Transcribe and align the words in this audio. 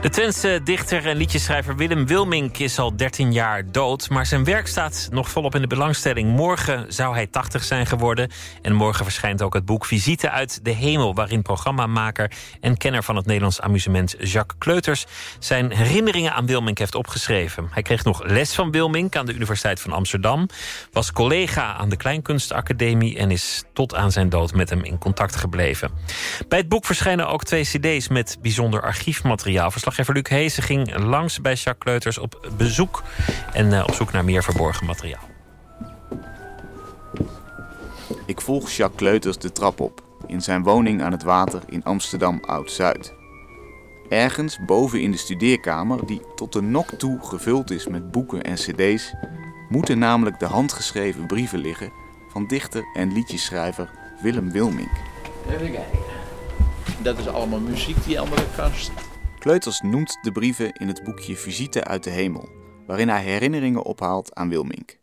De 0.00 0.08
Twentse 0.08 0.60
dichter 0.64 1.06
en 1.06 1.16
liedjeschrijver 1.16 1.76
Willem 1.76 2.06
Wilmink 2.06 2.58
is 2.58 2.78
al 2.78 2.96
13 2.96 3.32
jaar 3.32 3.72
dood. 3.72 4.08
Maar 4.10 4.26
zijn 4.26 4.44
werk 4.44 4.66
staat 4.66 5.08
nog 5.10 5.30
volop 5.30 5.54
in 5.54 5.60
de 5.60 5.66
belangstelling. 5.66 6.30
Morgen 6.30 6.92
zou 6.92 7.14
hij 7.14 7.26
80 7.26 7.64
zijn 7.64 7.86
geworden. 7.86 8.30
En 8.62 8.72
morgen 8.72 9.04
verschijnt 9.04 9.42
ook 9.42 9.54
het 9.54 9.64
boek 9.64 9.84
Visite 9.84 10.30
uit 10.30 10.64
de 10.64 10.70
Hemel. 10.70 11.14
Waarin 11.14 11.42
programmamaker 11.42 12.32
en 12.60 12.76
kenner 12.76 13.02
van 13.02 13.16
het 13.16 13.26
Nederlands 13.26 13.60
amusement 13.60 14.14
Jacques 14.18 14.58
Kleuters. 14.58 15.06
zijn 15.38 15.72
herinneringen 15.72 16.32
aan 16.32 16.46
Wilmink 16.46 16.78
heeft 16.78 16.94
opgeschreven. 16.94 17.68
Hij 17.70 17.82
kreeg 17.82 18.04
nog 18.04 18.24
les 18.24 18.54
van 18.54 18.70
Wilmink 18.70 19.16
aan 19.16 19.26
de 19.26 19.34
Universiteit 19.34 19.80
van 19.80 19.92
Amsterdam. 19.92 20.48
Was 20.92 21.12
collega 21.12 21.74
aan 21.74 21.88
de 21.88 21.96
Kleinkunstacademie. 21.96 23.18
En 23.18 23.30
is 23.30 23.64
tot 23.72 23.94
aan 23.94 24.12
zijn 24.12 24.28
dood 24.28 24.52
met 24.52 24.70
hem 24.70 24.84
in 24.84 24.98
contact 24.98 25.36
gebleven. 25.36 25.90
Bij 26.48 26.58
het 26.58 26.68
boek 26.68 26.86
verschijnen 26.86 27.28
ook 27.28 27.44
twee 27.44 27.64
CD's 27.64 28.08
met 28.08 28.38
bijzonder 28.42 28.82
archiefmateriaal. 28.82 29.70
Verslaggever 29.92 30.30
Luc 30.30 30.40
Heesen 30.40 30.62
ging 30.62 31.04
langs 31.04 31.40
bij 31.40 31.54
Jacques 31.54 31.78
Kleuters 31.78 32.18
op 32.18 32.50
bezoek 32.56 33.02
en 33.52 33.66
uh, 33.66 33.84
op 33.86 33.94
zoek 33.94 34.12
naar 34.12 34.24
meer 34.24 34.42
verborgen 34.42 34.86
materiaal. 34.86 35.28
Ik 38.26 38.40
volg 38.40 38.70
Jacques 38.70 38.98
Kleuters 38.98 39.38
de 39.38 39.52
trap 39.52 39.80
op 39.80 40.02
in 40.26 40.40
zijn 40.40 40.62
woning 40.62 41.02
aan 41.02 41.12
het 41.12 41.22
water 41.22 41.62
in 41.68 41.84
Amsterdam 41.84 42.42
Oud-Zuid. 42.46 43.14
Ergens 44.08 44.58
boven 44.66 45.00
in 45.00 45.10
de 45.10 45.16
studeerkamer, 45.16 46.06
die 46.06 46.22
tot 46.34 46.52
de 46.52 46.62
nok 46.62 46.90
toe 46.90 47.18
gevuld 47.22 47.70
is 47.70 47.86
met 47.86 48.10
boeken 48.10 48.42
en 48.42 48.54
cd's, 48.54 49.14
moeten 49.68 49.98
namelijk 49.98 50.38
de 50.38 50.46
handgeschreven 50.46 51.26
brieven 51.26 51.58
liggen 51.58 51.92
van 52.28 52.46
dichter 52.46 52.84
en 52.94 53.12
liedjeschrijver 53.12 53.90
Willem 54.22 54.50
Wilmink. 54.50 54.92
Even 55.48 55.72
kijken. 55.72 55.98
Dat 57.02 57.18
is 57.18 57.28
allemaal 57.28 57.60
muziek, 57.60 58.04
die 58.04 58.20
andere 58.20 58.44
kast. 58.56 58.90
Kleuters 59.40 59.80
noemt 59.80 60.18
de 60.22 60.32
brieven 60.32 60.72
in 60.72 60.88
het 60.88 61.04
boekje 61.04 61.36
Visite 61.36 61.84
uit 61.84 62.04
de 62.04 62.10
Hemel, 62.10 62.48
waarin 62.86 63.08
hij 63.08 63.22
herinneringen 63.22 63.82
ophaalt 63.82 64.34
aan 64.34 64.48
Wilmink. 64.48 64.98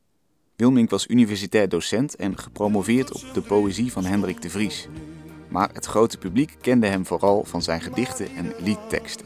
Wilmink 0.55 0.89
was 0.89 1.07
universitair 1.07 1.69
docent 1.69 2.16
en 2.16 2.38
gepromoveerd 2.38 3.13
op 3.13 3.33
de 3.33 3.41
poëzie 3.41 3.91
van 3.91 4.05
Hendrik 4.05 4.41
de 4.41 4.49
Vries. 4.49 4.88
Maar 5.47 5.69
het 5.73 5.85
grote 5.85 6.17
publiek 6.17 6.55
kende 6.61 6.88
hem 6.88 7.05
vooral 7.05 7.44
van 7.44 7.61
zijn 7.61 7.81
gedichten 7.81 8.35
en 8.35 8.53
liedteksten. 8.59 9.25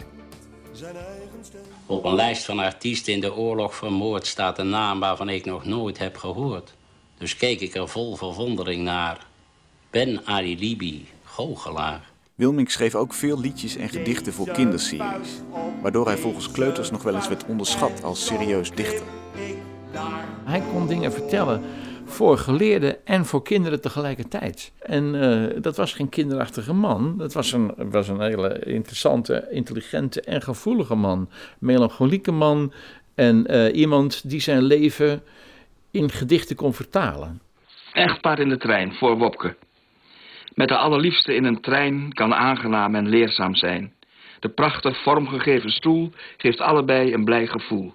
Op 1.85 2.05
een 2.05 2.15
lijst 2.15 2.45
van 2.45 2.59
artiesten 2.59 3.13
in 3.13 3.19
de 3.19 3.35
oorlog 3.35 3.75
vermoord 3.75 4.27
staat 4.27 4.59
een 4.59 4.69
naam 4.69 4.99
waarvan 4.99 5.29
ik 5.29 5.45
nog 5.45 5.65
nooit 5.65 5.97
heb 5.97 6.17
gehoord. 6.17 6.73
Dus 7.17 7.35
keek 7.35 7.59
ik 7.59 7.75
er 7.75 7.89
vol 7.89 8.15
verwondering 8.15 8.83
naar. 8.83 9.25
Ben 9.89 10.25
Ali 10.25 10.59
Libi, 10.59 11.07
goochelaar. 11.23 12.10
Wilmink 12.41 12.69
schreef 12.69 12.95
ook 12.95 13.13
veel 13.13 13.39
liedjes 13.39 13.75
en 13.75 13.89
gedichten 13.89 14.33
voor 14.33 14.51
kinderseries, 14.51 15.41
waardoor 15.81 16.05
hij 16.05 16.17
volgens 16.17 16.51
kleuters 16.51 16.91
nog 16.91 17.03
wel 17.03 17.15
eens 17.15 17.27
werd 17.27 17.45
onderschat 17.45 18.03
als 18.03 18.25
serieus 18.25 18.71
dichter. 18.71 19.05
Hij 20.43 20.63
kon 20.71 20.87
dingen 20.87 21.11
vertellen 21.11 21.61
voor 22.05 22.37
geleerden 22.37 23.05
en 23.05 23.25
voor 23.25 23.43
kinderen 23.43 23.81
tegelijkertijd. 23.81 24.71
En 24.79 25.15
uh, 25.15 25.61
dat 25.61 25.77
was 25.77 25.93
geen 25.93 26.09
kinderachtige 26.09 26.73
man. 26.73 27.17
Dat 27.17 27.33
was 27.33 27.51
een, 27.51 27.73
was 27.77 28.07
een 28.07 28.21
hele 28.21 28.59
interessante, 28.59 29.47
intelligente 29.51 30.21
en 30.21 30.41
gevoelige 30.41 30.95
man. 30.95 31.29
Melancholieke 31.59 32.31
man 32.31 32.73
en 33.15 33.51
uh, 33.51 33.75
iemand 33.75 34.29
die 34.29 34.39
zijn 34.39 34.63
leven 34.63 35.23
in 35.91 36.09
gedichten 36.09 36.55
kon 36.55 36.73
vertalen. 36.73 37.41
Echtpaar 37.93 38.39
in 38.39 38.49
de 38.49 38.57
trein 38.57 38.93
voor 38.93 39.17
Wopke. 39.17 39.55
Met 40.53 40.67
de 40.67 40.77
allerliefste 40.77 41.35
in 41.35 41.43
een 41.43 41.61
trein 41.61 42.13
kan 42.13 42.33
aangenaam 42.33 42.95
en 42.95 43.09
leerzaam 43.09 43.55
zijn. 43.55 43.93
De 44.39 44.49
prachtig 44.49 45.01
vormgegeven 45.01 45.69
stoel 45.69 46.11
geeft 46.37 46.59
allebei 46.59 47.13
een 47.13 47.25
blij 47.25 47.47
gevoel. 47.47 47.93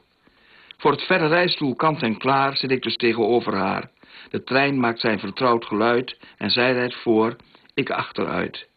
Voor 0.76 0.90
het 0.90 1.02
verre 1.02 1.26
rijstoel 1.26 1.74
kant 1.74 2.02
en 2.02 2.18
klaar 2.18 2.56
zit 2.56 2.70
ik 2.70 2.82
dus 2.82 2.96
tegenover 2.96 3.54
haar. 3.54 3.90
De 4.30 4.42
trein 4.42 4.80
maakt 4.80 5.00
zijn 5.00 5.18
vertrouwd 5.18 5.64
geluid 5.64 6.18
en 6.36 6.50
zij 6.50 6.72
rijdt 6.72 6.94
voor, 6.94 7.36
ik 7.74 7.90
achteruit. 7.90 8.68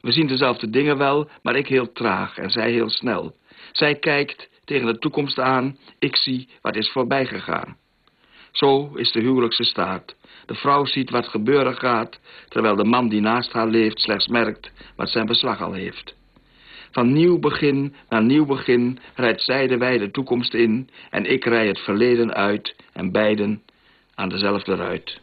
We 0.00 0.12
zien 0.12 0.26
dezelfde 0.26 0.70
dingen 0.70 0.98
wel, 0.98 1.28
maar 1.42 1.56
ik 1.56 1.66
heel 1.66 1.92
traag 1.92 2.38
en 2.38 2.50
zij 2.50 2.70
heel 2.70 2.90
snel. 2.90 3.34
Zij 3.72 3.94
kijkt 3.94 4.48
tegen 4.64 4.86
de 4.86 4.98
toekomst 4.98 5.38
aan, 5.38 5.78
ik 5.98 6.16
zie 6.16 6.48
wat 6.60 6.76
is 6.76 6.90
voorbij 6.90 7.26
gegaan. 7.26 7.76
Zo 8.52 8.90
is 8.94 9.12
de 9.12 9.20
huwelijkse 9.20 9.64
staat. 9.64 10.14
De 10.46 10.54
vrouw 10.54 10.84
ziet 10.84 11.10
wat 11.10 11.28
gebeuren 11.28 11.74
gaat, 11.74 12.18
terwijl 12.48 12.76
de 12.76 12.84
man 12.84 13.08
die 13.08 13.20
naast 13.20 13.52
haar 13.52 13.68
leeft 13.68 14.00
slechts 14.00 14.26
merkt 14.26 14.70
wat 14.96 15.08
zijn 15.08 15.26
beslag 15.26 15.60
al 15.62 15.72
heeft. 15.72 16.14
Van 16.90 17.12
nieuw 17.12 17.38
begin 17.38 17.94
naar 18.08 18.22
nieuw 18.22 18.46
begin 18.46 18.98
rijdt 19.14 19.42
zij 19.42 19.66
de 19.66 19.76
wijde 19.76 20.10
toekomst 20.10 20.54
in 20.54 20.90
en 21.10 21.30
ik 21.30 21.44
rij 21.44 21.66
het 21.66 21.78
verleden 21.78 22.34
uit 22.34 22.74
en 22.92 23.12
beiden 23.12 23.62
aan 24.14 24.28
dezelfde 24.28 24.74
ruit. 24.74 25.20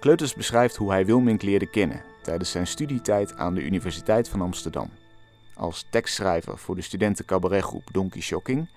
Kleuters 0.00 0.34
beschrijft 0.34 0.76
hoe 0.76 0.90
hij 0.90 1.06
Wilmink 1.06 1.42
leerde 1.42 1.70
kennen 1.70 2.02
tijdens 2.22 2.50
zijn 2.50 2.66
studietijd 2.66 3.36
aan 3.36 3.54
de 3.54 3.62
Universiteit 3.62 4.28
van 4.28 4.40
Amsterdam. 4.40 4.90
Als 5.54 5.86
tekstschrijver 5.90 6.58
voor 6.58 6.74
de 6.74 6.82
studenten 6.82 7.24
cabaretgroep 7.24 7.88
Donkey 7.92 8.20
Shocking 8.20 8.68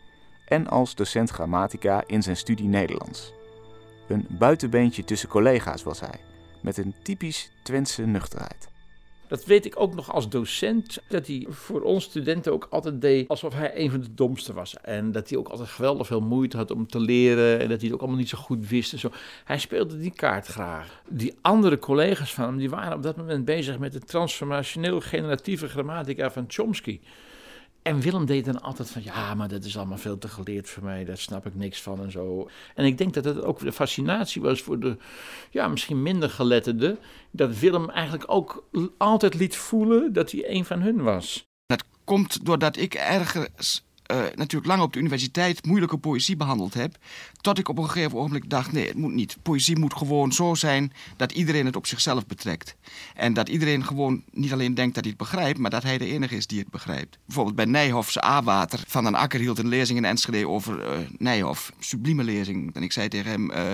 en 0.53 0.68
als 0.68 0.96
docent 0.96 1.30
grammatica 1.30 2.03
in 2.08 2.24
zijn 2.24 2.38
studie 2.38 2.68
Nederlands. 2.68 3.34
Een 4.08 4.25
buitenbeentje 4.30 5.03
tussen 5.03 5.30
collega's 5.30 5.84
was 5.84 6.00
hij, 6.00 6.19
met 6.62 6.78
een 6.78 6.94
typisch 7.03 7.52
Twentse 7.64 8.06
nuchterheid. 8.06 8.68
Dat 9.28 9.46
weet 9.46 9.66
ik 9.66 9.80
ook 9.80 9.96
nog 9.96 10.12
als 10.12 10.30
docent, 10.30 11.02
dat 11.08 11.28
hij 11.28 11.46
voor 11.50 11.81
ons 11.81 12.03
studenten 12.03 12.53
ook 12.53 12.68
altijd 12.69 13.02
deed 13.02 13.28
alsof 13.28 13.53
hij 13.53 13.72
een 13.80 13.91
van 13.91 14.02
de 14.02 14.14
domste 14.14 14.53
was. 14.53 14.75
En 14.81 15.12
dat 15.12 15.30
hij 15.30 15.38
ook 15.38 15.47
altijd 15.47 15.69
geweldig 15.69 16.08
veel 16.08 16.22
moeite 16.22 16.58
had 16.58 16.72
om 16.72 16.88
te 16.88 17.00
leren 17.00 17.59
en 17.59 17.70
dat 17.70 17.78
hij 17.78 17.85
het 17.85 17.94
ook 17.94 18.00
allemaal 18.00 18.20
niet 18.20 18.30
zo 18.30 18.38
goed 18.38 18.68
wist 18.70 18.94
en 18.94 19.00
zo. 19.00 19.12
Hij 19.44 19.59
speelde 19.59 19.97
die 19.97 20.14
kaart 20.14 20.47
graag. 20.47 21.02
Die 21.09 21.34
andere 21.41 21.80
collega's 21.80 22.34
van 22.34 22.46
hem, 22.46 22.58
die 22.58 22.70
waren 22.70 22.96
op 22.96 23.03
dat 23.03 23.18
moment 23.18 23.46
bezig 23.46 23.80
met 23.80 23.94
de 23.94 24.00
transformationeel 24.00 25.00
generatieve 25.00 25.68
grammatica 25.68 26.31
van 26.31 26.46
Chomsky. 26.47 27.00
En 27.84 28.00
Willem 28.00 28.26
deed 28.26 28.46
dan 28.46 28.62
altijd 28.62 28.90
van, 28.90 29.04
ja, 29.04 29.34
maar 29.34 29.48
dat 29.48 29.64
is 29.64 29.78
allemaal 29.78 29.98
veel 29.98 30.18
te 30.18 30.28
geleerd 30.28 30.70
voor 30.70 30.84
mij, 30.84 31.06
daar 31.06 31.18
snap 31.18 31.46
ik 31.46 31.56
niks 31.56 31.82
van 31.82 32.02
en 32.02 32.12
zo. 32.12 32.50
En 32.76 32.86
ik 32.86 32.98
denk 32.98 33.14
dat 33.14 33.26
het 33.26 33.44
ook 33.44 33.60
de 33.60 33.72
fascinatie 33.72 34.42
was 34.42 34.62
voor 34.62 34.80
de, 34.80 34.98
ja, 35.52 35.68
misschien 35.68 36.02
minder 36.02 36.30
geletterde, 36.30 36.98
dat 37.32 37.60
Willem 37.60 37.90
eigenlijk 37.90 38.32
ook 38.32 38.70
altijd 38.98 39.34
liet 39.34 39.56
voelen 39.56 40.14
dat 40.14 40.32
hij 40.32 40.50
een 40.50 40.66
van 40.66 40.82
hun 40.82 41.02
was. 41.02 41.46
Dat 41.66 41.84
komt 42.04 42.46
doordat 42.46 42.78
ik 42.78 42.94
ergens 42.94 43.84
uh, 44.12 44.18
natuurlijk 44.36 44.66
lang 44.66 44.81
op 44.81 44.94
de 44.94 45.00
universiteit 45.00 45.66
moeilijke 45.66 45.97
poëzie 45.97 46.36
behandeld 46.36 46.74
heb. 46.74 46.97
Tot 47.41 47.59
ik 47.59 47.69
op 47.69 47.78
een 47.78 47.90
gegeven 47.90 48.18
ogenblik 48.18 48.50
dacht: 48.50 48.72
nee, 48.72 48.88
het 48.88 48.97
moet 48.97 49.14
niet. 49.14 49.38
Poëzie 49.41 49.80
moet 49.80 49.94
gewoon 49.94 50.31
zo 50.31 50.53
zijn 50.56 50.94
dat 51.18 51.31
iedereen 51.31 51.66
het 51.66 51.75
op 51.75 51.88
zichzelf 51.88 52.25
betrekt. 52.25 52.75
En 53.16 53.34
dat 53.34 53.50
iedereen 53.50 53.86
gewoon 53.86 54.24
niet 54.31 54.53
alleen 54.53 54.74
denkt 54.74 54.96
dat 54.96 55.03
hij 55.03 55.14
het 55.18 55.30
begrijpt, 55.30 55.59
maar 55.59 55.72
dat 55.72 55.84
hij 55.84 55.97
de 55.97 56.06
enige 56.06 56.36
is 56.36 56.47
die 56.47 56.59
het 56.59 56.69
begrijpt. 56.69 57.18
Bijvoorbeeld 57.25 57.56
bij 57.56 57.66
Nijhoff's 57.66 58.18
A-water. 58.24 58.84
Van 58.88 59.03
den 59.03 59.16
Akker 59.16 59.40
hield 59.40 59.59
een 59.59 59.68
lezing 59.68 59.97
in 59.97 60.06
Enschede 60.06 60.47
over 60.47 61.00
uh, 61.00 61.08
Nijhoff. 61.18 61.72
Sublieme 61.80 62.24
lezing. 62.24 62.75
En 62.75 62.84
ik 62.84 62.91
zei 62.91 63.08
tegen 63.08 63.31
hem: 63.31 63.52
uh, 63.52 63.74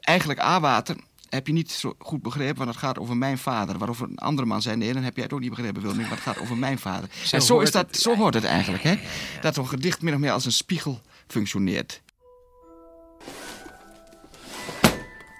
eigenlijk 0.00 0.40
A-water 0.40 0.96
heb 1.28 1.46
je 1.46 1.52
niet 1.52 1.70
zo 1.70 1.94
goed 1.98 2.22
begrepen, 2.22 2.56
want 2.56 2.68
het 2.68 2.78
gaat 2.78 2.98
over 2.98 3.16
mijn 3.16 3.38
vader. 3.38 3.78
Waarover 3.78 4.08
een 4.08 4.18
andere 4.18 4.46
man 4.46 4.62
zei, 4.62 4.76
nee, 4.76 4.92
dan 4.92 5.02
heb 5.02 5.14
jij 5.14 5.24
het 5.24 5.32
ook 5.32 5.40
niet 5.40 5.50
begrepen, 5.50 5.82
Wilming, 5.82 6.08
want 6.08 6.24
het 6.24 6.34
gaat 6.34 6.42
over 6.42 6.56
mijn 6.56 6.78
vader. 6.78 7.08
Zo 7.24 7.36
en 7.36 7.42
zo, 7.42 7.60
is 7.60 7.70
dat, 7.70 7.96
zo 7.96 8.16
hoort 8.16 8.34
het 8.34 8.44
eigenlijk, 8.44 8.82
hè? 8.82 8.98
Dat 9.40 9.54
zo'n 9.54 9.68
gedicht 9.68 10.02
min 10.02 10.14
of 10.14 10.20
meer 10.20 10.32
als 10.32 10.44
een 10.44 10.52
spiegel 10.52 11.00
functioneert. 11.26 12.02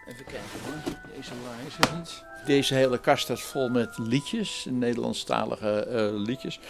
Even 0.06 0.24
kijken, 0.24 1.00
deze 1.16 1.30
waar 1.44 1.66
is 1.66 1.98
niet. 1.98 2.26
Deze 2.46 2.74
hele 2.74 3.00
kast 3.00 3.22
staat 3.22 3.40
vol 3.40 3.68
met 3.68 3.98
liedjes, 3.98 4.66
Nederlandstalige 4.70 5.86
uh, 5.90 6.20
liedjes. 6.20 6.60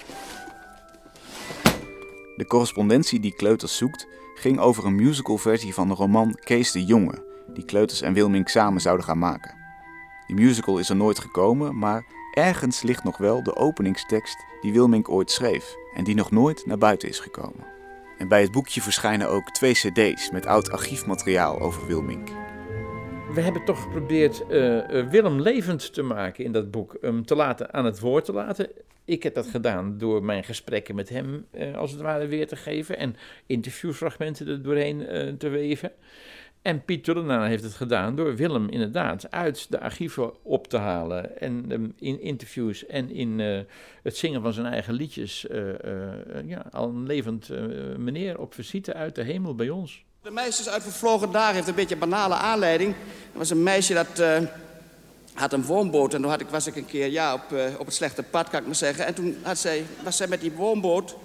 De 2.37 2.45
correspondentie 2.47 3.21
die 3.21 3.35
Kleuters 3.35 3.77
zoekt 3.77 4.07
ging 4.35 4.59
over 4.59 4.85
een 4.85 4.95
musicalversie 4.95 5.75
van 5.75 5.89
de 5.89 5.95
roman 5.95 6.35
Kees 6.45 6.73
de 6.73 6.85
Jonge 6.85 7.28
die 7.55 7.65
Kleuters 7.65 8.03
en 8.03 8.13
Wilmink 8.13 8.49
samen 8.49 8.81
zouden 8.81 9.05
gaan 9.05 9.19
maken. 9.19 9.55
Die 10.27 10.37
musical 10.37 10.79
is 10.79 10.89
er 10.89 10.97
nooit 10.97 11.19
gekomen, 11.19 11.79
maar 11.79 12.05
ergens 12.35 12.83
ligt 12.83 13.05
nog 13.05 13.19
wel 13.19 13.43
de 13.43 13.57
openingstekst 13.57 14.45
die 14.61 14.73
Wilmink 14.73 15.09
ooit 15.09 15.31
schreef 15.31 15.75
en 15.95 16.05
die 16.05 16.15
nog 16.15 16.31
nooit 16.31 16.67
naar 16.67 16.79
buiten 16.79 17.09
is 17.09 17.19
gekomen. 17.19 17.67
En 18.19 18.29
bij 18.29 18.43
het 18.43 18.53
boekje 18.53 18.81
verschijnen 18.81 19.29
ook 19.29 19.51
twee 19.51 19.73
cd's 19.73 20.31
met 20.31 20.47
oud 20.47 20.71
archiefmateriaal 20.71 21.61
over 21.61 21.87
Wilmink. 21.87 22.29
We 23.35 23.41
hebben 23.41 23.65
toch 23.65 23.83
geprobeerd 23.83 24.43
uh, 24.51 25.09
Willem 25.11 25.41
levend 25.41 25.93
te 25.95 26.03
maken 26.03 26.45
in 26.45 26.53
dat 26.53 26.71
boek, 26.71 26.97
hem 27.01 27.27
te 27.27 27.35
laten, 27.35 27.73
aan 27.73 27.85
het 27.85 28.01
woord 28.01 28.25
te 28.25 28.33
laten. 28.33 28.71
Ik 29.05 29.23
heb 29.23 29.35
dat 29.35 29.47
gedaan 29.47 29.99
door 29.99 30.25
mijn 30.25 30.45
gesprekken 30.45 30.95
met 30.95 31.09
hem 31.09 31.47
uh, 31.53 31.77
als 31.77 31.91
het 31.91 32.01
ware 32.01 32.27
weer 32.27 32.47
te 32.47 32.57
geven 32.57 32.99
en 32.99 33.17
interviewfragmenten 33.47 34.49
er 34.49 34.63
doorheen 34.63 34.99
te 35.39 35.49
weven. 35.49 35.93
En 36.69 36.85
Piet 36.85 37.05
Tullenaar 37.05 37.49
heeft 37.49 37.63
het 37.63 37.75
gedaan 37.75 38.17
door 38.17 38.37
Willem 38.37 38.69
inderdaad 38.69 39.31
uit 39.31 39.67
de 39.71 39.81
archieven 39.81 40.33
op 40.43 40.67
te 40.67 40.77
halen. 40.77 41.41
En 41.41 41.71
um, 41.71 41.95
in 41.99 42.21
interviews 42.21 42.87
en 42.87 43.11
in 43.11 43.39
uh, 43.39 43.61
het 44.03 44.17
zingen 44.17 44.43
van 44.43 44.53
zijn 44.53 44.67
eigen 44.67 44.95
liedjes. 44.95 45.47
Uh, 45.51 45.59
uh, 45.67 45.73
ja, 46.47 46.65
al 46.71 46.89
een 46.89 47.07
levend 47.07 47.49
meneer 47.97 48.39
op 48.39 48.55
visite 48.55 48.95
uit 48.95 49.15
de 49.15 49.23
hemel 49.23 49.55
bij 49.55 49.71
ons. 49.71 50.05
De 50.23 50.31
meisjes 50.31 50.69
uit 50.69 50.83
Vervlogen 50.83 51.33
Dagen 51.33 51.55
heeft 51.55 51.69
een 51.69 51.75
beetje 51.75 51.95
een 51.95 52.01
banale 52.01 52.35
aanleiding. 52.35 52.95
Er 53.33 53.39
was 53.39 53.51
een 53.51 53.63
meisje 53.63 53.95
dat 53.95 54.23
had 55.33 55.53
een 55.53 55.65
woonboot. 55.65 56.15
En 56.15 56.21
toen 56.21 56.31
had 56.31 56.41
ik, 56.41 56.49
was 56.49 56.67
ik 56.67 56.77
een 56.77 56.87
keer 56.87 57.07
ja, 57.07 57.35
op, 57.35 57.45
op 57.79 57.87
het 57.87 57.95
slechte 57.95 58.23
pad, 58.23 58.49
kan 58.49 58.61
ik 58.61 58.67
maar 58.67 58.75
zeggen. 58.75 59.07
En 59.07 59.15
toen 59.15 59.37
had 59.43 59.59
zij, 59.59 59.85
was 60.03 60.17
zij 60.17 60.27
met 60.27 60.41
die 60.41 60.53
woonboot 60.53 61.17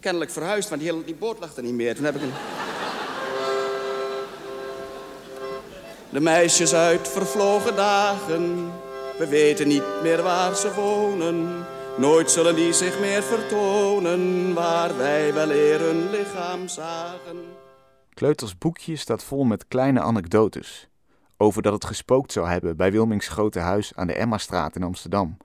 kennelijk 0.00 0.30
verhuisd, 0.30 0.68
want 0.68 0.80
die, 0.80 0.90
hele, 0.90 1.04
die 1.04 1.14
boot 1.14 1.38
lag 1.40 1.56
er 1.56 1.62
niet 1.62 1.74
meer. 1.74 1.94
Toen 1.94 2.04
heb 2.04 2.14
ik 2.14 2.22
een... 2.22 2.32
De 6.14 6.20
meisjes 6.20 6.74
uit 6.74 7.08
vervlogen 7.08 7.76
dagen, 7.76 8.70
we 9.18 9.26
weten 9.28 9.68
niet 9.68 10.02
meer 10.02 10.22
waar 10.22 10.56
ze 10.56 10.74
wonen. 10.74 11.64
Nooit 11.98 12.30
zullen 12.30 12.54
die 12.54 12.72
zich 12.72 13.00
meer 13.00 13.22
vertonen, 13.22 14.54
waar 14.54 14.96
wij 14.96 15.34
wel 15.34 15.50
eer 15.50 15.80
hun 15.80 16.10
lichaam 16.10 16.68
zagen. 16.68 17.38
Kleuters 18.14 18.58
boekje 18.58 18.96
staat 18.96 19.24
vol 19.24 19.44
met 19.44 19.68
kleine 19.68 20.00
anekdotes. 20.00 20.88
Over 21.36 21.62
dat 21.62 21.72
het 21.72 21.84
gespookt 21.84 22.32
zou 22.32 22.48
hebben 22.48 22.76
bij 22.76 22.92
Wilmings 22.92 23.28
grote 23.28 23.60
huis 23.60 23.94
aan 23.94 24.06
de 24.06 24.14
Emmastraat 24.14 24.76
in 24.76 24.82
Amsterdam. 24.82 25.36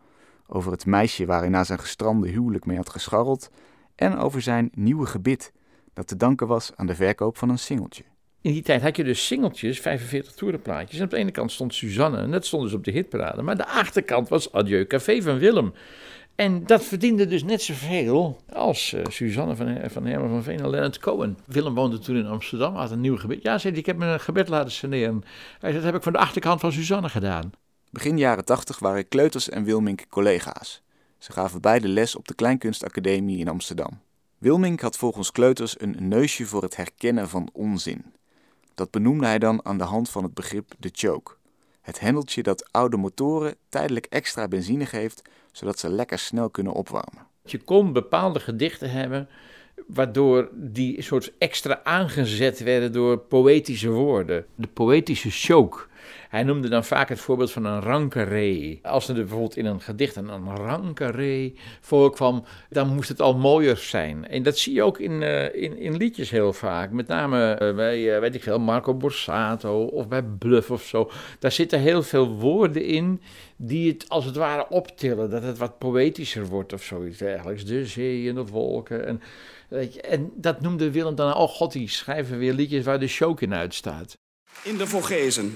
Over 0.48 0.72
het 0.72 0.86
meisje 0.86 1.26
waar 1.26 1.40
hij 1.40 1.50
na 1.50 1.64
zijn 1.64 1.80
gestrande 1.80 2.30
huwelijk 2.30 2.66
mee 2.66 2.78
had 2.78 2.90
gescharreld. 2.90 3.50
En 3.96 4.18
over 4.18 4.42
zijn 4.42 4.70
nieuwe 4.74 5.06
gebit, 5.06 5.52
dat 5.94 6.08
te 6.08 6.16
danken 6.16 6.48
was 6.48 6.72
aan 6.76 6.88
de 6.88 6.96
verkoop 6.96 7.38
van 7.38 7.50
een 7.50 7.60
singeltje. 7.60 8.04
In 8.42 8.52
die 8.52 8.62
tijd 8.62 8.82
had 8.82 8.96
je 8.96 9.04
dus 9.04 9.26
singeltjes, 9.26 9.80
45 9.80 10.34
toerenplaatjes. 10.34 11.00
En 11.00 11.06
op 11.06 11.12
de 11.12 11.18
ene 11.18 11.32
kant 11.32 11.52
stond 11.52 11.74
Suzanne, 11.74 12.18
en 12.18 12.32
dat 12.32 12.46
stond 12.46 12.64
dus 12.64 12.74
op 12.74 12.84
de 12.84 12.92
hitparade. 12.92 13.42
Maar 13.42 13.58
de 13.58 13.68
achterkant 13.68 14.30
was 14.30 14.52
Adieu 14.52 14.86
Café 14.86 15.22
van 15.22 15.38
Willem. 15.38 15.74
En 16.36 16.66
dat 16.66 16.84
verdiende 16.84 17.28
dus 17.28 17.44
net 17.44 17.62
zoveel 17.62 18.42
als 18.54 18.94
uh, 18.94 19.02
Suzanne 19.10 19.56
van, 19.56 19.78
van 19.86 20.06
Herman 20.06 20.30
van 20.30 20.44
Veen 20.44 20.60
en 20.60 20.70
Leonard 20.70 21.00
Cohen. 21.00 21.38
Willem 21.46 21.74
woonde 21.74 22.00
toen 22.00 22.16
in 22.16 22.26
Amsterdam, 22.26 22.76
had 22.76 22.92
een 22.92 23.02
nieuw 23.02 23.18
gebed. 23.18 23.42
Ja, 23.42 23.58
zei 23.58 23.72
hij, 23.72 23.82
ik 23.82 23.88
heb 23.88 23.98
mijn 23.98 24.20
gebed 24.20 24.48
laten 24.48 24.72
saneren. 24.72 25.24
Hij 25.60 25.72
zei, 25.72 25.74
dat 25.74 25.84
heb 25.84 25.96
ik 25.96 26.04
van 26.04 26.12
de 26.12 26.20
achterkant 26.20 26.60
van 26.60 26.72
Suzanne 26.72 27.10
gedaan. 27.10 27.52
Begin 27.90 28.18
jaren 28.18 28.46
80 28.46 28.80
waren 28.80 29.08
Kleuters 29.08 29.50
en 29.50 29.64
Wilmink 29.64 30.06
collega's. 30.10 30.82
Ze 31.18 31.32
gaven 31.32 31.62
beide 31.62 31.88
les 31.88 32.16
op 32.16 32.28
de 32.28 32.34
Kleinkunstacademie 32.34 33.40
in 33.40 33.48
Amsterdam. 33.48 34.00
Wilmink 34.38 34.82
had 34.82 34.98
volgens 34.98 35.32
Kleuters 35.32 35.82
een 35.82 35.96
neusje 36.00 36.46
voor 36.46 36.62
het 36.62 36.76
herkennen 36.76 37.30
van 37.30 37.50
onzin. 37.54 38.06
Dat 38.80 38.92
benoemde 38.92 39.26
hij 39.26 39.40
dan 39.40 39.66
aan 39.66 39.78
de 39.78 39.84
hand 39.84 40.10
van 40.10 40.24
het 40.24 40.34
begrip 40.34 40.74
de 40.78 40.90
choke. 40.92 41.32
Het 41.82 42.00
hendeltje 42.00 42.44
dat 42.44 42.70
oude 42.72 42.98
motoren 42.98 43.56
tijdelijk 43.70 44.06
extra 44.06 44.48
benzine 44.48 44.86
geeft, 44.86 45.22
zodat 45.52 45.80
ze 45.80 45.90
lekker 45.90 46.20
snel 46.20 46.50
kunnen 46.50 46.74
opwarmen. 46.74 47.28
Je 47.44 47.58
kon 47.58 47.94
bepaalde 47.94 48.40
gedichten 48.40 48.92
hebben 48.92 49.30
waardoor 49.88 50.50
die 50.54 51.02
soort 51.02 51.32
extra 51.38 51.82
aangezet 51.84 52.60
werden 52.60 52.92
door 52.92 53.18
poëtische 53.18 53.90
woorden. 53.90 54.46
De 54.56 54.68
poëtische 54.68 55.30
choke. 55.32 55.88
Hij 56.30 56.44
noemde 56.44 56.70
dan 56.70 56.86
vaak 56.86 57.10
het 57.10 57.20
voorbeeld 57.20 57.52
van 57.52 57.66
een 57.66 57.82
rankeree. 57.82 58.80
Als 58.84 59.08
er 59.08 59.16
bijvoorbeeld 59.16 59.58
in 59.58 59.66
een 59.66 59.82
gedicht 59.82 60.16
een 60.16 60.56
rankeree 60.56 61.56
voorkwam, 61.82 62.44
dan 62.70 62.94
moest 62.94 63.10
het 63.10 63.22
al 63.22 63.38
mooier 63.38 63.78
zijn. 63.78 64.28
En 64.28 64.44
dat 64.44 64.58
zie 64.58 64.74
je 64.74 64.84
ook 64.84 65.00
in, 65.00 65.22
uh, 65.22 65.44
in, 65.44 65.78
in 65.78 65.98
liedjes 65.98 66.30
heel 66.30 66.54
vaak. 66.54 66.92
Met 66.92 67.08
name 67.08 67.60
uh, 67.62 67.76
bij, 67.76 68.16
uh, 68.16 68.20
weet 68.20 68.36
ik 68.36 68.44
veel, 68.44 68.60
Marco 68.60 68.94
Borsato 68.94 69.84
of 69.84 70.08
bij 70.08 70.24
Bluff 70.24 70.72
of 70.72 70.84
zo. 70.84 71.12
Daar 71.40 71.52
zitten 71.52 71.80
heel 71.80 72.04
veel 72.04 72.28
woorden 72.28 72.84
in 72.84 73.22
die 73.56 73.92
het 73.92 74.10
als 74.10 74.26
het 74.26 74.36
ware 74.36 74.70
optillen. 74.70 75.30
Dat 75.30 75.44
het 75.44 75.58
wat 75.58 75.78
poëtischer 75.78 76.46
wordt 76.46 76.74
of 76.74 76.84
zoiets 76.84 77.18
dergelijks. 77.18 77.66
De 77.66 77.86
zee 77.86 78.30
en 78.30 78.36
de 78.36 78.46
wolken 78.46 79.08
en... 79.08 79.22
En 80.02 80.32
dat 80.36 80.62
noemde 80.62 80.92
Willem 80.92 81.16
dan, 81.16 81.34
oh 81.34 81.50
god, 81.50 81.72
die 81.72 81.90
schrijven 81.90 82.38
weer 82.38 82.54
liedjes 82.54 82.86
waar 82.86 83.00
de 83.00 83.08
choke 83.08 83.44
in 83.44 83.54
uitstaat. 83.54 84.18
In 84.64 84.78
de 84.78 84.88
Vogezen. 84.88 85.56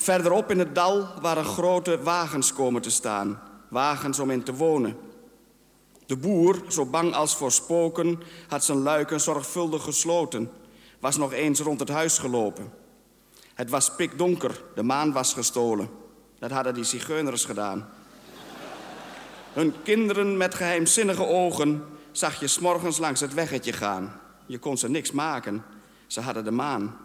Verderop 0.00 0.50
in 0.50 0.58
het 0.58 0.74
dal 0.74 1.08
waren 1.20 1.44
grote 1.44 2.02
wagens 2.02 2.52
komen 2.52 2.82
te 2.82 2.90
staan. 2.90 3.40
Wagens 3.68 4.18
om 4.18 4.30
in 4.30 4.42
te 4.42 4.54
wonen. 4.54 4.96
De 6.06 6.16
boer, 6.16 6.62
zo 6.68 6.86
bang 6.86 7.14
als 7.14 7.36
voor 7.36 7.52
spoken, 7.52 8.20
had 8.48 8.64
zijn 8.64 8.78
luiken 8.78 9.20
zorgvuldig 9.20 9.82
gesloten. 9.82 10.50
Was 11.00 11.16
nog 11.16 11.32
eens 11.32 11.60
rond 11.60 11.80
het 11.80 11.88
huis 11.88 12.18
gelopen. 12.18 12.72
Het 13.54 13.70
was 13.70 13.94
pikdonker, 13.94 14.62
de 14.74 14.82
maan 14.82 15.12
was 15.12 15.32
gestolen. 15.32 15.88
Dat 16.38 16.50
hadden 16.50 16.74
die 16.74 16.84
zigeuners 16.84 17.44
gedaan. 17.44 17.88
Hun 19.52 19.74
kinderen 19.82 20.36
met 20.36 20.54
geheimzinnige 20.54 21.26
ogen 21.26 21.84
zag 22.12 22.40
je 22.40 22.46
s'morgens 22.46 22.98
langs 22.98 23.20
het 23.20 23.34
weggetje 23.34 23.72
gaan. 23.72 24.20
Je 24.46 24.58
kon 24.58 24.78
ze 24.78 24.88
niks 24.88 25.10
maken. 25.10 25.64
Ze 26.06 26.20
hadden 26.20 26.44
de 26.44 26.50
maan. 26.50 26.96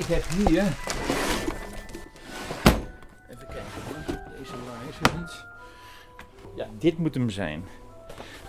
Ik 0.00 0.06
heb 0.06 0.24
hier... 0.28 0.62
Even 3.30 3.46
kijken, 3.48 3.72
deze 4.38 4.52
laar 4.66 4.82
is 4.88 4.96
niet. 5.18 5.44
Ja, 6.56 6.66
dit 6.78 6.98
moet 6.98 7.14
hem 7.14 7.30
zijn. 7.30 7.64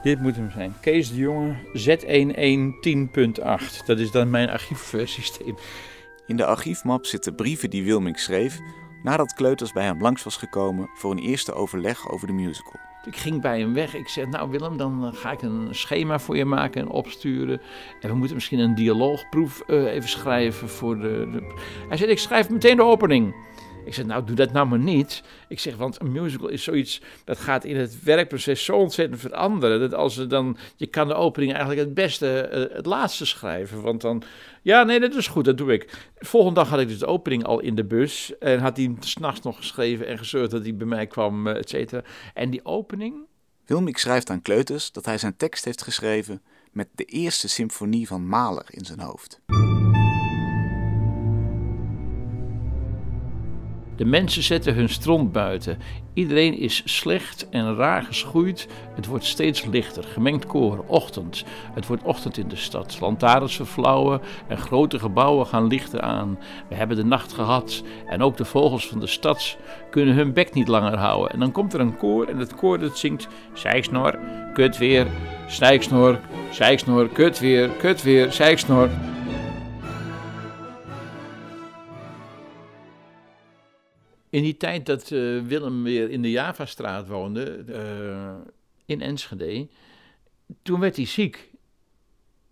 Dit 0.03 0.21
moet 0.21 0.35
hem 0.35 0.51
zijn. 0.51 0.75
Kees 0.81 1.09
de 1.09 1.15
Jonge, 1.15 1.55
Z1110.8. 1.63 3.85
Dat 3.85 3.99
is 3.99 4.11
dan 4.11 4.29
mijn 4.29 4.49
archiefsysteem. 4.49 5.55
In 6.27 6.35
de 6.35 6.45
archiefmap 6.45 7.05
zitten 7.05 7.35
brieven 7.35 7.69
die 7.69 7.83
Wilming 7.83 8.19
schreef 8.19 8.59
nadat 9.03 9.33
Kleuters 9.33 9.71
bij 9.71 9.85
hem 9.85 10.01
langs 10.01 10.23
was 10.23 10.37
gekomen 10.37 10.89
voor 10.93 11.11
een 11.11 11.19
eerste 11.19 11.53
overleg 11.53 12.09
over 12.09 12.27
de 12.27 12.33
musical. 12.33 12.79
Ik 13.05 13.17
ging 13.17 13.41
bij 13.41 13.59
hem 13.59 13.73
weg. 13.73 13.95
Ik 13.95 14.07
zei, 14.07 14.27
nou 14.27 14.49
Willem, 14.49 14.77
dan 14.77 15.05
eh, 15.05 15.19
ga 15.19 15.31
ik 15.31 15.41
een 15.41 15.67
schema 15.71 16.19
voor 16.19 16.37
je 16.37 16.45
maken 16.45 16.81
en 16.81 16.89
opsturen. 16.89 17.61
En 17.99 18.09
we 18.09 18.15
moeten 18.15 18.35
misschien 18.35 18.59
een 18.59 18.75
dialoogproef 18.75 19.63
uh, 19.67 19.93
even 19.93 20.09
schrijven 20.09 20.69
voor 20.69 20.95
de, 20.95 21.29
de... 21.31 21.53
Hij 21.87 21.97
zei, 21.97 22.11
ik 22.11 22.19
schrijf 22.19 22.49
meteen 22.49 22.75
de 22.75 22.83
opening. 22.83 23.35
Ik 23.85 23.93
zeg, 23.93 24.05
nou, 24.05 24.25
doe 24.25 24.35
dat 24.35 24.51
nou 24.51 24.67
maar 24.67 24.79
niet. 24.79 25.23
Ik 25.47 25.59
zeg, 25.59 25.75
want 25.75 26.01
een 26.01 26.11
musical 26.11 26.47
is 26.47 26.63
zoiets 26.63 27.01
dat 27.23 27.39
gaat 27.39 27.63
in 27.63 27.75
het 27.75 28.03
werkproces 28.03 28.63
zo 28.63 28.77
ontzettend 28.77 29.21
veranderen. 29.21 29.79
Dat 29.79 29.93
als 29.93 30.17
er 30.17 30.27
dan, 30.27 30.57
je 30.75 30.87
kan 30.87 31.07
de 31.07 31.13
opening 31.13 31.51
eigenlijk 31.51 31.81
het 31.81 31.93
beste, 31.93 32.49
uh, 32.53 32.75
het 32.75 32.85
laatste 32.85 33.25
schrijven. 33.25 33.81
Want 33.81 34.01
dan, 34.01 34.23
ja, 34.61 34.83
nee, 34.83 34.99
dat 34.99 35.15
is 35.15 35.27
goed, 35.27 35.45
dat 35.45 35.57
doe 35.57 35.73
ik. 35.73 36.09
Volgende 36.17 36.59
dag 36.59 36.69
had 36.69 36.79
ik 36.79 36.87
dus 36.87 36.99
de 36.99 37.05
opening 37.05 37.43
al 37.43 37.59
in 37.59 37.75
de 37.75 37.85
bus. 37.85 38.37
En 38.39 38.59
had 38.59 38.77
hij 38.77 38.95
s'nachts 38.99 39.41
nog 39.41 39.57
geschreven 39.57 40.07
en 40.07 40.17
gezorgd 40.17 40.51
dat 40.51 40.63
hij 40.63 40.75
bij 40.75 40.87
mij 40.87 41.07
kwam, 41.07 41.47
uh, 41.47 41.57
et 41.57 41.69
cetera. 41.69 42.03
En 42.33 42.49
die 42.49 42.65
opening. 42.65 43.15
Wilmik 43.65 43.97
schrijft 43.97 44.29
aan 44.29 44.41
Kleuters 44.41 44.91
dat 44.91 45.05
hij 45.05 45.17
zijn 45.17 45.37
tekst 45.37 45.65
heeft 45.65 45.81
geschreven 45.81 46.41
met 46.71 46.87
de 46.95 47.05
eerste 47.05 47.49
symfonie 47.49 48.07
van 48.07 48.27
Mahler 48.27 48.65
in 48.67 48.85
zijn 48.85 48.99
hoofd. 48.99 49.41
De 54.01 54.07
mensen 54.07 54.43
zetten 54.43 54.73
hun 54.73 54.89
stront 54.89 55.31
buiten. 55.31 55.77
Iedereen 56.13 56.57
is 56.57 56.81
slecht 56.85 57.49
en 57.49 57.75
raar 57.75 58.03
geschoeid. 58.03 58.67
Het 58.95 59.05
wordt 59.05 59.25
steeds 59.25 59.65
lichter. 59.65 60.03
Gemengd 60.03 60.45
koor, 60.45 60.83
ochtend. 60.87 61.43
Het 61.73 61.87
wordt 61.87 62.03
ochtend 62.03 62.37
in 62.37 62.47
de 62.47 62.55
stad. 62.55 62.97
Lantaarns 63.01 63.55
verflauwen 63.55 64.21
en 64.47 64.57
grote 64.57 64.99
gebouwen 64.99 65.45
gaan 65.45 65.67
lichten 65.67 66.01
aan. 66.01 66.39
We 66.69 66.75
hebben 66.75 66.97
de 66.97 67.03
nacht 67.03 67.33
gehad 67.33 67.83
en 68.07 68.21
ook 68.21 68.37
de 68.37 68.45
vogels 68.45 68.87
van 68.87 68.99
de 68.99 69.07
stad 69.07 69.57
kunnen 69.89 70.15
hun 70.15 70.33
bek 70.33 70.53
niet 70.53 70.67
langer 70.67 70.97
houden. 70.97 71.31
En 71.31 71.39
dan 71.39 71.51
komt 71.51 71.73
er 71.73 71.79
een 71.79 71.97
koor 71.97 72.25
en 72.25 72.37
het 72.37 72.55
koor 72.55 72.79
dat 72.79 72.97
zingt 72.97 73.27
Zijksnor, 73.53 74.19
kut 74.53 74.77
weer, 74.77 75.07
Zijksnor, 75.47 76.19
Zijksnor, 76.51 77.07
kut 77.09 77.39
weer, 77.39 77.69
kut 77.69 78.03
weer, 78.03 78.31
Zijksnor. 78.31 78.89
In 84.31 84.43
die 84.43 84.57
tijd 84.57 84.85
dat 84.85 85.11
uh, 85.11 85.41
Willem 85.41 85.83
weer 85.83 86.09
in 86.09 86.21
de 86.21 86.31
Javastraat 86.31 87.07
woonde, 87.07 87.63
uh, 87.69 88.33
in 88.85 89.01
Enschede, 89.01 89.67
toen 90.61 90.79
werd 90.79 90.95
hij 90.95 91.05
ziek. 91.05 91.49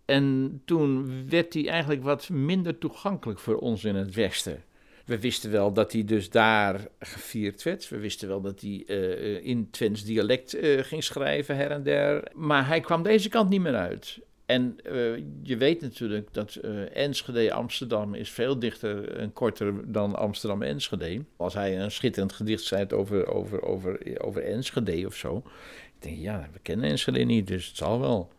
En 0.05 0.61
toen 0.65 1.29
werd 1.29 1.53
hij 1.53 1.69
eigenlijk 1.69 2.03
wat 2.03 2.29
minder 2.29 2.77
toegankelijk 2.77 3.39
voor 3.39 3.57
ons 3.57 3.83
in 3.83 3.95
het 3.95 4.15
Westen. 4.15 4.63
We 5.05 5.19
wisten 5.19 5.51
wel 5.51 5.73
dat 5.73 5.91
hij 5.91 6.03
dus 6.03 6.29
daar 6.29 6.87
gevierd 6.99 7.63
werd. 7.63 7.89
We 7.89 7.97
wisten 7.97 8.27
wel 8.27 8.41
dat 8.41 8.61
hij 8.61 8.83
uh, 8.87 9.45
in 9.45 9.69
Twents 9.69 10.03
dialect 10.03 10.57
ging 10.61 11.03
schrijven 11.03 11.55
her 11.55 11.71
en 11.71 11.83
der. 11.83 12.31
Maar 12.33 12.67
hij 12.67 12.79
kwam 12.79 13.03
deze 13.03 13.29
kant 13.29 13.49
niet 13.49 13.61
meer 13.61 13.75
uit. 13.75 14.19
En 14.49 14.75
uh, 14.85 15.23
je 15.43 15.57
weet 15.57 15.81
natuurlijk 15.81 16.33
dat 16.33 16.57
uh, 16.61 16.95
Enschede 16.95 17.53
Amsterdam 17.53 18.13
is 18.13 18.29
veel 18.29 18.59
dichter 18.59 19.17
en 19.17 19.33
korter 19.33 19.91
dan 19.91 20.15
Amsterdam 20.15 20.61
Enschede. 20.61 21.23
Als 21.37 21.53
hij 21.53 21.79
een 21.79 21.91
schitterend 21.91 22.33
gedicht 22.33 22.63
schrijft 22.63 22.93
over, 22.93 23.27
over, 23.27 23.61
over, 23.61 24.19
over 24.21 24.43
Enschede 24.43 25.05
of 25.05 25.15
zo. 25.15 25.37
Ik 25.85 25.99
denk, 25.99 26.17
ja, 26.17 26.49
we 26.53 26.59
kennen 26.59 26.89
Enschede 26.89 27.19
niet, 27.19 27.47
dus 27.47 27.67
het 27.67 27.77
zal 27.77 27.99
wel. 27.99 28.31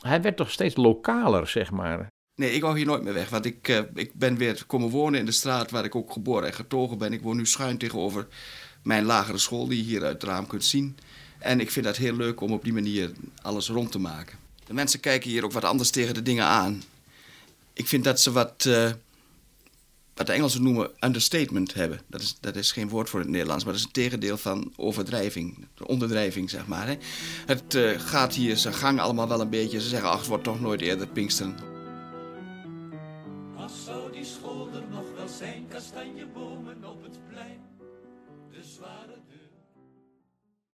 Hij 0.00 0.22
werd 0.22 0.36
toch 0.36 0.50
steeds 0.50 0.76
lokaler, 0.76 1.46
zeg 1.46 1.70
maar. 1.70 2.06
Nee, 2.34 2.50
ik 2.50 2.62
wou 2.62 2.76
hier 2.76 2.86
nooit 2.86 3.02
meer 3.02 3.14
weg. 3.14 3.28
Want 3.28 3.44
ik, 3.44 3.68
uh, 3.68 3.80
ik 3.94 4.14
ben 4.14 4.36
weer 4.36 4.64
komen 4.66 4.90
wonen 4.90 5.20
in 5.20 5.26
de 5.26 5.32
straat 5.32 5.70
waar 5.70 5.84
ik 5.84 5.94
ook 5.94 6.12
geboren 6.12 6.46
en 6.46 6.54
getogen 6.54 6.98
ben. 6.98 7.12
Ik 7.12 7.22
woon 7.22 7.36
nu 7.36 7.46
schuin 7.46 7.78
tegenover 7.78 8.26
mijn 8.82 9.04
lagere 9.04 9.38
school, 9.38 9.68
die 9.68 9.78
je 9.78 9.84
hier 9.84 10.04
uit 10.04 10.22
het 10.22 10.30
raam 10.30 10.46
kunt 10.46 10.64
zien. 10.64 10.96
En 11.38 11.60
ik 11.60 11.70
vind 11.70 11.84
dat 11.84 11.96
heel 11.96 12.16
leuk 12.16 12.40
om 12.40 12.52
op 12.52 12.64
die 12.64 12.72
manier 12.72 13.10
alles 13.42 13.68
rond 13.68 13.92
te 13.92 13.98
maken. 13.98 14.45
De 14.66 14.74
mensen 14.74 15.00
kijken 15.00 15.30
hier 15.30 15.44
ook 15.44 15.52
wat 15.52 15.64
anders 15.64 15.90
tegen 15.90 16.14
de 16.14 16.22
dingen 16.22 16.44
aan. 16.44 16.82
Ik 17.72 17.86
vind 17.86 18.04
dat 18.04 18.20
ze 18.20 18.32
wat, 18.32 18.64
uh, 18.66 18.90
wat 20.14 20.26
de 20.26 20.32
Engelsen 20.32 20.62
noemen 20.62 20.90
understatement 21.00 21.74
hebben. 21.74 22.00
Dat 22.06 22.20
is, 22.20 22.36
dat 22.40 22.56
is 22.56 22.72
geen 22.72 22.88
woord 22.88 23.10
voor 23.10 23.20
het 23.20 23.28
Nederlands, 23.28 23.64
maar 23.64 23.72
dat 23.72 23.82
is 23.82 23.86
een 23.86 24.02
tegendeel 24.02 24.36
van 24.38 24.72
overdrijving. 24.76 25.66
De 25.74 25.86
onderdrijving, 25.86 26.50
zeg 26.50 26.66
maar. 26.66 26.86
Hè. 26.86 26.96
Het 27.46 27.74
uh, 27.74 28.00
gaat 28.00 28.34
hier 28.34 28.56
zijn 28.56 28.74
gang 28.74 29.00
allemaal 29.00 29.28
wel 29.28 29.40
een 29.40 29.50
beetje. 29.50 29.80
Ze 29.80 29.88
zeggen, 29.88 30.10
ach, 30.10 30.18
het 30.18 30.26
wordt 30.26 30.44
toch 30.44 30.60
nooit 30.60 30.80
eerder 30.80 31.06
Pinksteren. 31.06 31.75